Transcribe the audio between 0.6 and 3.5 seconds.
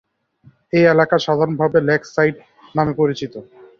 এই এলাকা সাধারণভাবে লেক-সাইড নামে পরিচিত।